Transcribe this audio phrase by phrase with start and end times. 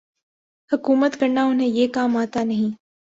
[0.71, 2.75] حکومت کرنا انہیں یہ کام آتا نہیں۔